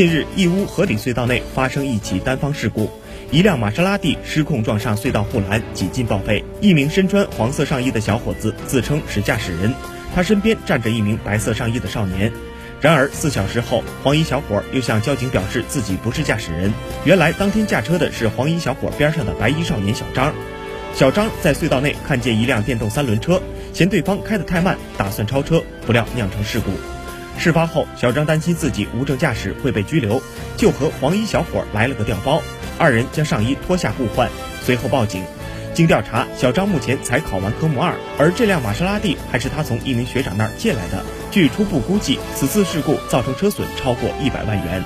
[0.00, 2.88] 近日，义乌河里隧道内发生一起单方事故，
[3.30, 6.42] 一辆玛莎拉蒂失控撞上隧道护栏，几近报废。
[6.62, 9.74] 一名身穿黄色上衣的小伙子自称是驾驶人，
[10.14, 12.32] 他身边站着一名白色上衣的少年。
[12.80, 16.72] 然而四小时后，黄衣小伙又向交警表示自己不是驾驶人。
[17.04, 20.32] 原来当天驾车的是黄衣小伙边上的白衣少年小张。
[20.94, 23.42] 小张在隧道内看见一辆电动三轮车，
[23.74, 26.70] 嫌对方开得太慢，打算超车，不料酿成事故。
[27.38, 30.22] 事发后，小张担心自己无证驾驶会被拘留，
[30.56, 32.42] 就和黄衣小伙来了个调包，
[32.78, 34.28] 二人将上衣脱下互换，
[34.62, 35.24] 随后报警。
[35.72, 41.02] 经调查，小张目前才考完科目二，而这辆玛莎拉蒂还是他从一名学长那儿借来的。
[41.30, 44.82] 据初步估计，此次事故造成车损超过一百万元。